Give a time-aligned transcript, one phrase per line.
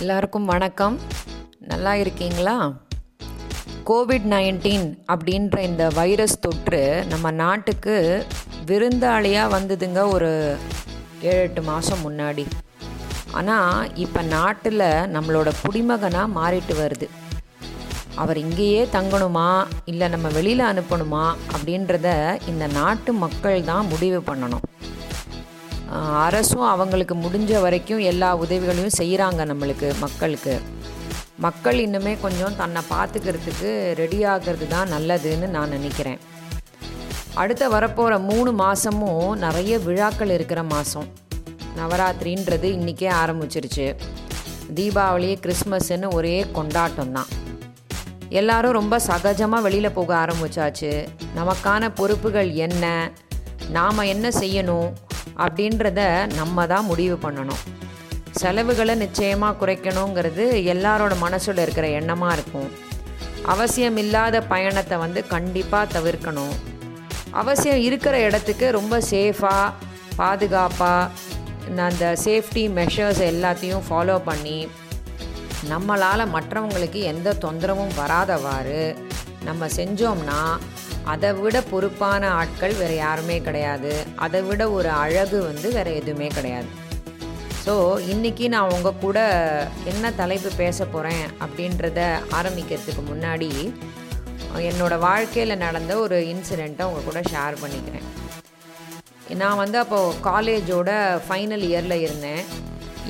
[0.00, 0.98] எல்லாருக்கும் வணக்கம்.
[1.58, 2.72] நல்லா இருக்கீங்களா?
[3.84, 8.26] கோவிட் நைன்டீன் அப்படின்ற இந்த வைரஸ் தொற்று நம்ம நாட்டுக்கு
[8.66, 10.56] விருந்தாளியாக வந்ததுங்க ஒரு
[11.20, 12.46] ஏழு எட்டு மாதம் முன்னாடி.
[13.32, 17.08] ஆனால் இப்போ நாட்டில் நம்மளோட குடிமகனாக மாறிட்டு வருது.
[18.14, 19.66] அவர் இங்கேயே தங்கணுமா?
[19.84, 21.34] இல்லை நம்ம வெளியில் அனுப்பணுமா?
[21.54, 22.08] அப்படின்றத
[22.46, 24.66] இந்த நாட்டு மக்கள் தான் முடிவு பண்ணணும்.
[25.98, 30.60] அரசும் அவங்களுக்கு முடிஞ்ச வரைக்கும் எல்லா உதவிகளையும் செய்கிறாங்க நம்மளுக்கு மக்களுக்கு.
[31.38, 36.18] மக்கள் இன்னுமே கொஞ்சம் தன்னை பார்த்துக்கிறதுக்கு ரெடி ஆகிறது தான் நல்லதுன்னு நான் நினைக்கிறேன்.
[37.34, 41.08] அடுத்த வரப்போகிற மூணு மாதமும் நிறைய விழாக்கள் இருக்கிற மாதம்
[41.76, 43.94] நவராத்திரின்றது இன்றைக்கே ஆரம்பிச்சிருச்சு.
[44.74, 47.26] தீபாவளி கிறிஸ்மஸ்ன்னு ஒரே கொண்டாட்டம் தான்.
[48.28, 51.08] எல்லாரும் ரொம்ப சகஜமாக வெளியில் போக ஆரம்பிச்சாச்சு.
[51.36, 53.10] நமக்கான பொறுப்புகள் என்ன?
[53.70, 54.88] நாம் என்ன செய்யணும்?
[55.36, 56.00] அப்படின்றத
[56.34, 57.62] நம்ம தான் முடிவு பண்ணணும்.
[58.40, 62.70] செலவுகளை நிச்சயமாக குறைக்கணுங்கிறது எல்லாரோட மனசில் இருக்கிற எண்ணமாக இருக்கும்.
[63.52, 66.54] அவசியம் இல்லாத பயணத்தை வந்து கண்டிப்பாக தவிர்க்கணும்.
[67.42, 69.72] அவசியம் இருக்கிற இடத்துக்கு ரொம்ப சேஃபாக
[70.16, 71.10] பாதுகாப்பாக
[71.82, 74.58] அந்த சேஃப்டி மெஷர்ஸ் எல்லாத்தையும் ஃபாலோ பண்ணி
[75.70, 78.82] நம்மளால் மற்றவங்களுக்கு எந்த தொந்தரவும் வராதவாறு
[79.44, 80.40] நம்ம செஞ்சோம்னா
[81.12, 83.92] அதை விட பொறுப்பான ஆட்கள் வேறு யாருமே கிடையாது.
[84.24, 86.70] அதை விட ஒரு அழகு வந்து வேறு எதுவுமே கிடையாது.
[87.64, 87.74] ஸோ
[88.12, 89.18] இன்றைக்கி நான் உங்கள் கூட
[89.92, 92.00] என்ன தலைப்பு பேச போகிறேன் அப்படின்றத
[92.38, 93.50] ஆரம்பிக்கிறதுக்கு முன்னாடி
[94.70, 98.06] என்னோடய வாழ்க்கையில் நடந்த ஒரு இன்சிடெண்ட்டை உங்கள் கூட ஷேர் பண்ணிக்கிறேன்.
[99.42, 100.90] நான் வந்து அப்போது காலேஜோட
[101.26, 102.42] ஃபைனல் இயரில் இருந்தேன்.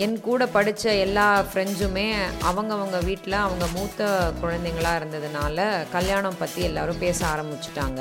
[0.03, 2.07] என் கூட படித்த எல்லா ஃப்ரெண்ட்ஸுமே
[2.49, 4.09] அவங்கவங்க வீட்டில் அவங்க மூத்த
[4.41, 8.01] குழந்தைங்களாக இருந்ததுனால கல்யாணம் பற்றி எல்லோரும் பேச ஆரம்பிச்சிட்டாங்க.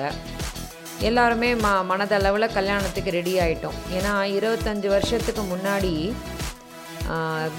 [1.09, 5.93] எல்லாருமே ம மனதளவில் கல்யாணத்துக்கு ரெடி ஆகிட்டோம் ஏன்னா இருபத்தஞ்சி வருஷத்துக்கு முன்னாடி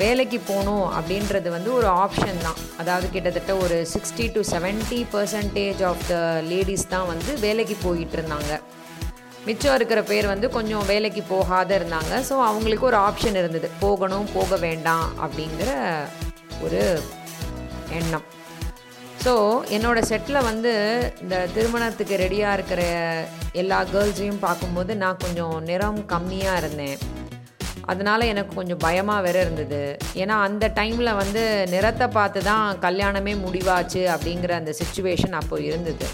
[0.02, 2.60] வேலைக்கு போகணும் அப்படின்றது வந்து ஒரு ஆப்ஷன் தான்.
[2.82, 6.16] அதாவது கிட்டத்தட்ட ஒரு sixty to 70% percentage of the
[6.52, 8.52] ladies தான் வந்து வேலைக்கு போயிட்டு இருந்தாங்க.
[9.46, 12.12] மிச்சம் இருக்கிற பேர் வந்து கொஞ்சம் வேலைக்கு போகாத இருந்தாங்க.
[12.28, 13.68] ஸோ அவங்களுக்கு ஒரு ஆப்ஷன் இருந்தது.
[13.82, 15.70] போகணும் போக வேண்டாம் அப்படிங்கிற
[16.66, 16.82] ஒரு
[17.98, 18.26] எண்ணம்.
[19.24, 19.32] ஸோ
[19.76, 20.72] என்னோடய செட்டில் வந்து
[21.24, 22.82] இந்த திருமணத்துக்கு ரெடியாக இருக்கிற
[23.62, 26.98] எல்லா கேர்ள்ஸையும் பார்க்கும்போது நான் கொஞ்சம் நிறம் கம்மியாக இருந்தேன்.
[27.92, 29.80] அதனால் எனக்கு கொஞ்சம் பயமாக வேற இருந்தது.
[30.22, 31.42] ஏன்னா அந்த டைமில் வந்து
[31.74, 36.06] நிறத்தை பார்த்து தான் கல்யாணமே முடிவாச்சு அப்படிங்கிற அந்த சுச்சுவேஷன் அப்போ இருந்தது.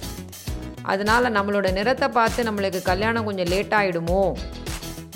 [0.83, 4.23] அதனால் நம்மளோட நிறத்தை பார்த்து நம்மளுக்கு கல்யாணம் கொஞ்சம் லேட் ஆகிடுமோ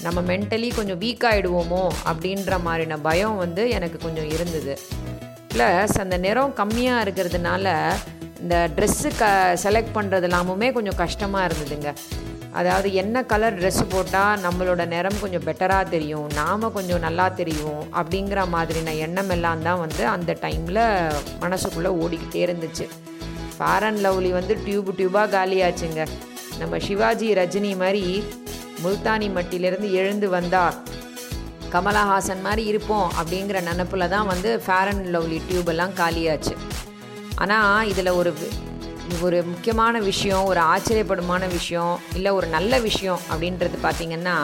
[0.02, 4.74] நம்ம மென்டலி கொஞ்சம் வீக் ஆகிடுவோமோ அப்படின்ற மாதிரின பயம் வந்து எனக்கு கொஞ்சம் இருந்தது.
[5.53, 7.72] ப்ளஸ் அந்த நிறம் கம்மியாக இருக்கிறதுனால
[8.42, 9.24] இந்த ட்ரெஸ்ஸு க
[9.64, 11.92] செலக்ட் பண்ணுறது எல்லாமுமே கொஞ்சம் கஷ்டமாக இருந்ததுங்க.
[12.60, 18.42] அதாவது என்ன கலர் ட்ரெஸ்ஸு போட்டால் நம்மளோட நிறம் கொஞ்சம் பெட்டராக தெரியும் நாம் கொஞ்சம் நல்லா தெரியும் அப்படிங்கிற
[18.56, 20.82] மாதிரின எண்ணம் எல்லாம் தான் வந்து அந்த டைமில்
[21.44, 22.86] மனசுக்குள்ளே ஓடிக்கிட்டே இருந்துச்சு.
[23.56, 26.03] ஃபேர் அண்ட் லவ்லி வந்து டியூப் டியூபாக காலியாச்சுங்க.
[26.60, 28.04] நம்ம சிவாஜி ரஜினி மாதிரி
[28.84, 30.65] முல்தானி மட்டிலேருந்து எழுந்து வந்தா
[31.75, 36.54] கமலஹாசன் மாதிரி இருப்போம் அப்படிங்கிற நினப்பில் தான் வந்து ஃபேர் அண்ட் லவ்லி டியூப் எல்லாம் காலியாச்சு.
[37.42, 38.32] ஆனால் இதில் ஒரு
[39.26, 44.36] ஒரு முக்கியமான விஷயம் ஒரு ஆச்சரியப்படுமான விஷயம் இல்லை ஒரு நல்ல விஷயம் அப்படின்றது பார்த்திங்கன்னா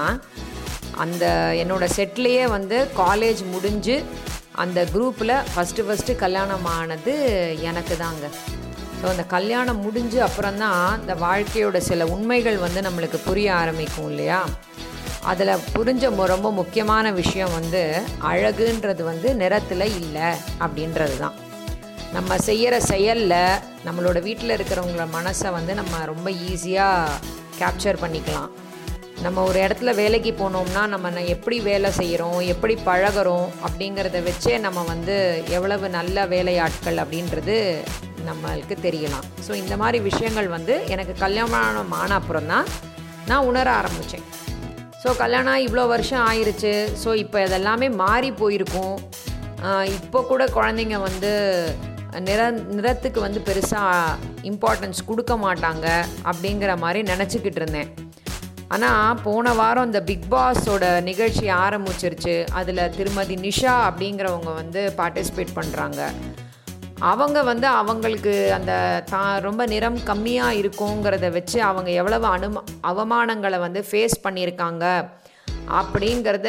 [1.04, 1.24] அந்த
[1.62, 3.96] என்னோட செட்லேயே வந்து காலேஜ் முடிஞ்சு
[4.62, 7.14] அந்த குரூப்பில் ஃபஸ்ட்டு ஃபஸ்ட்டு கல்யாணம் ஆனது
[7.70, 8.24] எனக்கு தாங்க.
[9.02, 14.44] ஸோ அந்த கல்யாணம் முடிஞ்சு அப்புறம்தான் இந்த வாழ்க்கையோட சில உண்மைகள் வந்து நம்மளுக்கு புரிய ஆரம்பிக்கும் இல்லையா?
[15.22, 20.28] அதில் புரிஞ்ச மு- ரொம்ப முக்கியமான விஷயம் வந்து அழகுன்றது வந்து நிறத்தில் இல்லை
[20.58, 21.34] அப்படின்றது தான்
[22.12, 27.10] நம்ம செய்கிற செயலில் நம்மளோட வீட்டில் இருக்கிறவங்கள மனசை வந்து நம்ம ரொம்ப ஈஸியாக
[27.58, 28.50] கேப்சர் பண்ணிக்கலாம்.
[29.24, 35.16] நம்ம ஒரு இடத்துல வேலைக்கு போனோம்னா நம்ம எப்படி வேலை செய்கிறோம் எப்படி பழகுறோம் அப்படிங்கிறத வச்சே நம்ம வந்து
[35.56, 37.56] எவ்வளவு நல்ல வேலையாட்கள் அப்படின்றது
[38.28, 39.26] நம்மளுக்கு தெரியலாம்.
[39.46, 42.66] ஸோ இந்த மாதிரி விஷயங்கள் வந்து எனக்கு கல்யாணம் ஆன அப்புறம் தான்
[43.30, 44.26] நான் உணர ஆரம்பித்தேன்
[45.02, 48.96] ஸோ கல்யாணம் இவ்வளோ வருஷம் ஆயிடுச்சு ஸோ இப்போ இதெல்லாமே மாறி போயிருக்கும்.
[49.98, 51.30] இப்போ கூட குழந்தைங்க வந்து
[52.28, 52.42] நிற
[52.76, 54.16] நிறத்துக்கு வந்து பெருசாக
[54.50, 55.86] இம்பார்ட்டன்ஸ் கொடுக்க மாட்டாங்க
[56.30, 57.90] அப்படிங்கிற மாதிரி நினச்சிக்கிட்டு இருந்தேன்.
[58.74, 62.34] ஆனால் போன வாரம் இந்த பிக் பாஸோட நிகழ்ச்சி ஆரம்பிச்சிருச்சு.
[62.58, 66.00] அதில் திருமதி நிஷா அப்படிங்கிறவங்க வந்து பார்ட்டிசிபேட் பண்ணுறாங்க
[67.10, 68.72] அவங்க வந்து அவங்களுக்கு அந்த
[69.12, 74.84] தா ரொம்ப நிறம் கம்மியாக இருக்குங்கிறத வச்சு அவங்க எவ்வளவு அனும அவமானங்களை வந்து ஃபேஸ் பண்ணியிருக்காங்க
[75.80, 76.48] அப்படிங்கிறத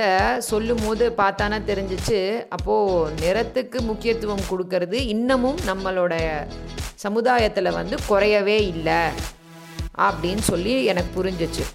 [0.52, 2.20] சொல்லும் போது பார்த்தானா தெரிஞ்சிச்சு.
[2.56, 6.14] அப்போது நிறத்துக்கு முக்கியத்துவம் கொடுக்கறது இன்னமும் நம்மளோட
[7.06, 9.04] சமுதாயத்தில் வந்து குறையவே இல்லை
[10.08, 11.66] அப்படின்னு சொல்லி எனக்கு புரிஞ்சிச்சு.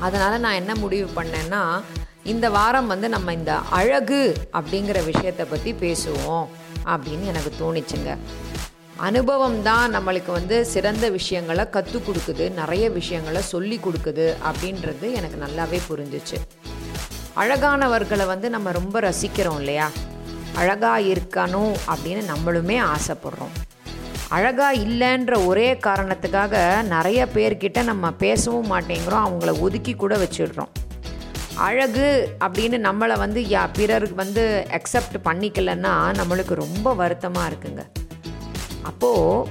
[0.00, 1.82] அதனால் நான் என்ன முடிவு பண்ணேன்னா
[2.24, 6.46] இந்த வாரம் வந்து நம்ம இந்த அழகு அப்படிங்கிற விஷயத்தை பற்றி பேசுவோம்
[6.84, 8.16] அப்படின்னு எனக்கு தோணிச்சுங்க.
[8.96, 15.80] அனுபவம் தான் நம்மளுக்கு வந்து சிறந்த விஷயங்களை கற்றுக் கொடுக்குது நிறைய விஷயங்களை சொல்லி கொடுக்குது அப்படின்றது எனக்கு நல்லாவே
[15.92, 16.38] புரிஞ்சிச்சு.
[17.36, 19.90] அழகானவர்களை வந்து நம்ம ரொம்ப ரசிக்கிறோம் இல்லையா?
[20.54, 23.67] அழகாக இருக்கணும் அப்படின்னு நம்மளுமே ஆசைப்படுறோம்.
[24.36, 30.72] அழகாக இல்லைன்ற ஒரே காரணத்துக்காக நிறைய பேர்கிட்ட நம்ம பேசவும் மாட்டேங்கிறோம் அவங்கள ஒதுக்கி கூட வச்சிடுறோம்.
[31.66, 32.08] அழகு
[32.46, 34.42] அப்படின்னு நம்மளை வந்து யா பிறருக்கு வந்து
[34.78, 37.84] அக்செப்ட் பண்ணிக்கலன்னா நம்மளுக்கு ரொம்ப வருத்தமாக இருக்குங்க.
[38.82, 39.48] அப்போது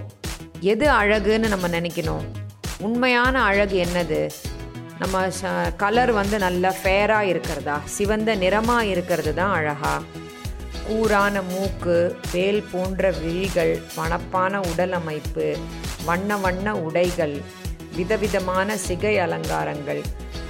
[0.74, 2.23] எது அழகுன்னு நம்ம நினைக்கணும்?
[2.80, 4.21] உண்மையான அழகு என்னது?
[5.01, 7.80] நம்ம ச கலர் வந்து நல்லா ஃபேராக இருக்கிறதா?
[7.97, 9.95] சிவந்த நிறமாக இருக்கிறது தான் அழகா?
[10.87, 15.57] கூரான மூக்கு வேல் போன்ற விழிகள் வனப்பான உடல் அமைப்பு
[16.05, 17.41] வண்ண வண்ண உடைகள்
[17.95, 20.01] விதவிதமான சிகை அலங்காரங்கள்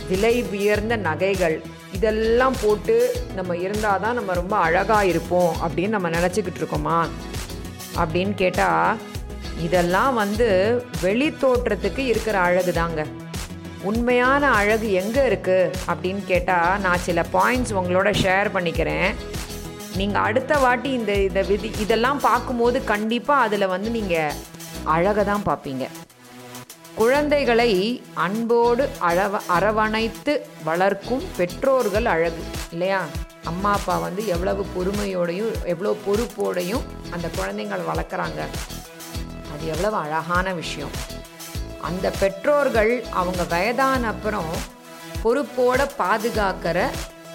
[0.09, 1.61] விலை உயர்ந்த நகைகள்
[1.91, 2.95] இதெல்லாம் போட்டு
[3.35, 6.99] நம்ம இருந்தால் தான் நம்ம ரொம்ப அழகாக இருப்போம் அப்படின்னு நம்ம நினச்சிக்கிட்டு இருக்கோமா?
[7.95, 8.97] அப்படின்னு கேட்டால்
[9.61, 10.47] இதெல்லாம் வந்து
[11.01, 13.05] வெளி தோற்றத்துக்கு இருக்கிற அழகு தாங்க
[13.81, 19.15] உண்மையான அழகு எங்கே இருக்குது அப்படின்னு கேட்டால் நான் சில பாயிண்ட்ஸ் உங்களோட ஷேர் பண்ணிக்கிறேன்.
[19.99, 24.35] நீங்கள் அடுத்த வாட்டி இந்த இந்த விதி இதெல்லாம் பார்க்கும்போது கண்டிப்பாக அதில் வந்து நீங்கள்
[24.95, 25.85] அழகை தான் பார்ப்பீங்க.
[26.95, 27.71] குழந்தைகளை
[28.25, 30.33] அன்போடு அழவ அரவணைத்து
[30.63, 33.01] வளர்க்கும் பெற்றோர்கள் அழகு இல்லையா?
[33.43, 38.41] அம்மா அப்பா வந்து எவ்வளவு பொறுமையோடையும் எவ்வளோ பொறுப்போடையும் அந்த குழந்தைங்கள் வளர்க்குறாங்க.
[39.53, 40.95] அது எவ்வளவு அழகான விஷயம்.
[41.81, 44.51] அந்த பெற்றோர்கள் அவங்க வயதான அப்புறம்
[45.23, 46.79] பொறுப்போட பாதுகாக்கிற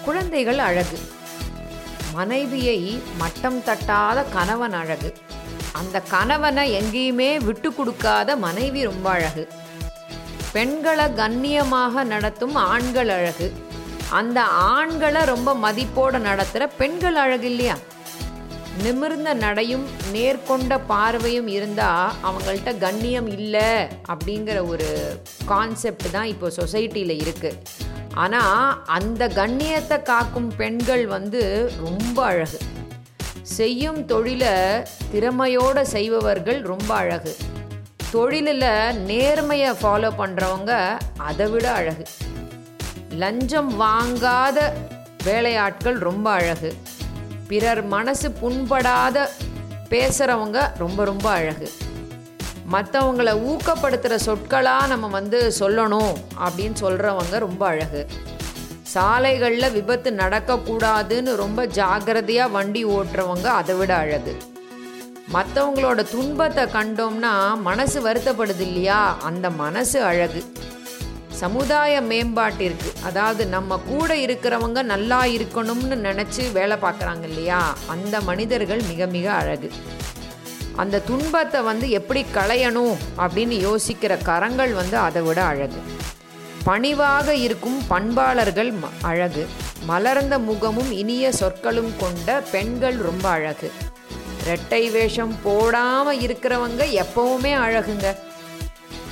[0.05, 0.97] குழந்தைகள் அழகு.
[2.13, 5.13] மனைவியை மட்டம் தட்டாத கணவன் அழகு.
[5.71, 9.47] அந்த கணவனை எங்கேயுமே விட்டு கொடுக்காத மனைவி ரொம்ப அழகு.
[10.51, 13.53] பெண்களை கண்ணியமாக நடத்தும் ஆண்கள் அழகு.
[14.09, 17.75] அந்த ஆண்களை ரொம்ப மதிப்போடு நடத்துகிற பெண்கள் அழகு இல்லையா?
[18.81, 19.83] நிமிர்ந்த நடையும்
[20.13, 23.69] நேர்கொண்ட பார்வையும் இருந்தால் அவங்கள்ட்ட கண்ணியம் இல்லை
[24.07, 27.59] அப்படிங்கிற ஒரு கான்செப்ட் தான் இப்போ சொசைட்டியில் இருக்குது
[28.13, 32.57] ஆனால் அந்த கண்ணியத்தை காக்கும் பெண்கள் வந்து ரொம்ப அழகு.
[33.41, 34.53] செய்யும் தொழிலை
[35.11, 37.35] திறமையோடு செய்பவர்கள் ரொம்ப அழகு.
[38.11, 38.69] தொழிலில்
[39.09, 42.05] நேர்மையை ஃபாலோ பண்ணுறவங்க அதை விட அழகு.
[43.09, 44.73] லஞ்சம் வாங்காத
[45.23, 46.71] வேலையாட்கள் ரொம்ப அழகு.
[47.47, 49.29] பிறர் மனசு புண்படாத
[49.89, 51.71] பேசுகிறவங்க ரொம்ப ரொம்ப அழகு.
[52.71, 56.13] மற்றவங்களை ஊக்கப்படுத்துகிற சொற்களாக நம்ம வந்து சொல்லணும்
[56.45, 58.07] அப்படின்னு சொல்கிறவங்க ரொம்ப அழகு.
[58.81, 64.37] சாலைகளில் விபத்து நடக்கக்கூடாதுன்னு ரொம்ப ஜாகிரதையாக வண்டி ஓட்டுறவங்க அதை விட அழகு.
[65.33, 69.17] மற்றவங்களோட துன்பத்தை கண்டோம்னா மனசு வருத்தப்படுது இல்லையா?
[69.21, 70.43] அந்த மனசு அழகு.
[71.33, 77.77] சமுதாய மேம்பாட்டிற்கு அதாவது நம்ம கூட இருக்கிறவங்க நல்லா இருக்கணும்னு நினச்சி வேலை பார்க்குறாங்க இல்லையா?
[77.87, 79.71] அந்த மனிதர்கள் மிக மிக அழகு.
[80.75, 85.81] அந்த துன்பத்தை வந்து எப்படி களையணும் அப்படின்னு யோசிக்கிற கரங்கள் வந்து அதை விட அழகு.
[86.63, 89.47] பணிவாக இருக்கும் பண்பாளர்கள் ம- அழகு.
[89.85, 93.71] மலர்ந்த முகமும் இனிய சொற்களும் கொண்ட பெண்கள் ரொம்ப அழகு.
[94.47, 98.15] ரெட்டை வேஷம் போடாமல் இருக்கிறவங்க எப்பவுமே அழகுங்க.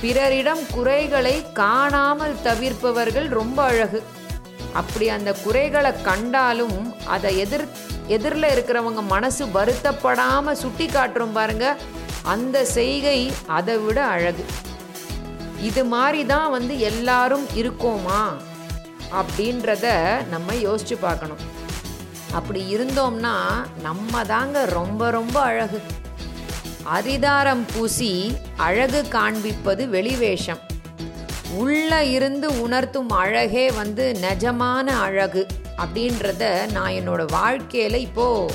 [0.02, 4.00] பிறரிடம் குறைகளை காணாமல் தவிர்ப்பவர்கள் ரொம்ப அழகு.
[4.80, 6.78] அப்படி அந்த குறைகளை கண்டாலும்
[7.14, 7.66] அதை எதிர்
[8.16, 11.66] எதிரில் இருக்கிறவங்க மனசு வருத்தப்படாமல் சுட்டி காட்டுறோம் பாருங்க
[12.34, 13.18] அந்த செய்கை
[13.58, 14.44] அதை விட அழகு.
[15.68, 18.20] இது மாதிரி தான் வந்து எல்லாரும் இருக்கோமா
[19.20, 19.86] அப்படின்றத
[20.34, 21.42] நம்ம யோசிச்சு பார்க்கணும்.
[22.38, 23.34] அப்படி இருந்தோம்னா
[23.88, 25.80] நம்ம தாங்க ரொம்ப ரொம்ப அழகு.
[26.90, 30.60] அரிதாரம் பூசி அழகு காண்பிப்பது வெளிவேஷம்.
[31.54, 35.46] உள்ள இருந்து உணர்த்தும் அழகே வந்து நிஜமான அழகு
[35.76, 38.52] அப்படின்றத நான் என்னோட வாழ்க்கையில் இப்போது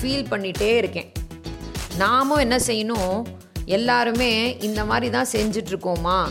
[0.00, 1.12] ஃபீல் பண்ணிகிட்டே இருக்கேன்.
[1.96, 3.26] நாமும் என்ன செய்யணும்?
[3.64, 6.28] எல்லாருமே இந்த மாதிரி தான் செஞ்சிட்ருக்கோமா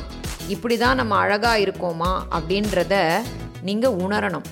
[0.48, 2.22] இப்படி தான் நம்ம அழகாக இருக்கோமா?
[2.32, 3.22] அப்படின்றத
[3.62, 4.48] நீங்கள் உணரணும்.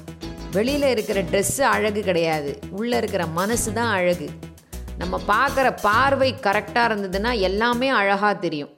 [0.51, 2.59] வெளியில் இருக்கிற ட்ரெஸ்ஸு அழகு கிடையாது.
[2.71, 4.29] உள்ளே இருக்கிற மனசு தான் அழகு.
[4.97, 8.69] நம்ம பார்க்குற பார்வை கரெக்டாக இருந்ததுன்னா எல்லாமே அழகாக தெரியும்.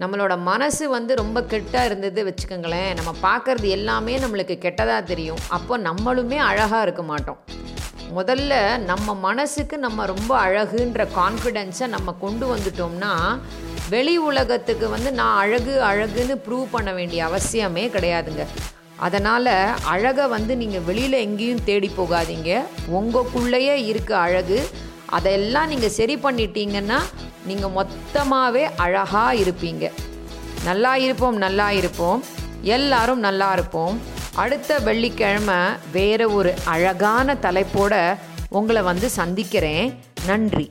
[0.00, 2.90] நம்மளோட மனசு வந்து ரொம்ப கெட்டாக இருந்தது வச்சுக்கோங்களேன்.
[2.98, 5.38] நம்ம பார்க்குறது எல்லாமே நம்மளுக்கு கெட்டதாக தெரியும்.
[5.48, 7.40] அப்போ நம்மளுமே அழகாக இருக்க மாட்டோம்.
[8.16, 13.12] முதல்ல நம்ம மனசுக்கு நம்ம ரொம்ப அழகுன்ற கான்ஃபிடென்ஸை நம்ம கொண்டு வந்துட்டோம்னா
[13.88, 18.44] வெளி உலகத்துக்கு வந்து நான் அழகு அழகுன்னு ப்ரூவ் பண்ண வேண்டிய அவசியமே கிடையாதுங்க.
[18.96, 22.62] அதனால் அழகை வந்து நீங்கள் வெளியில் எங்கேயும் தேடி போகாதீங்க.
[22.98, 24.58] உங்களுக்குள்ளேயே இருக்க அழகு
[25.10, 26.98] அதெல்லாம் நீங்கள் சரி பண்ணிட்டீங்கன்னா
[27.46, 29.84] நீங்கள் மொத்தமாகவே அழகாக இருப்பீங்க.
[30.64, 32.24] நல்லா இருப்போம் நல்லா இருப்போம்.
[32.76, 34.00] எல்லாரும் நல்லா இருப்போம்.
[34.42, 35.60] அடுத்த வெள்ளிக்கிழமை
[35.92, 37.94] வேறு ஒரு அழகான தலைப்போட
[38.58, 39.88] உங்களை வந்து சந்திக்கிறேன்.
[40.26, 40.66] நன்றி.